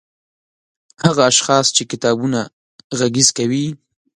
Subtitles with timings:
[1.05, 2.39] هغه اشخاص چې کتابونه
[2.99, 3.65] غږيز کوي